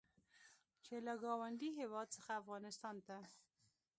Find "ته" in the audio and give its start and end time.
3.07-3.17